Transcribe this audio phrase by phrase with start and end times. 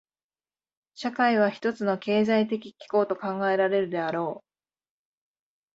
[0.95, 4.43] 社会は一つの経済的機構と考えられるであろう。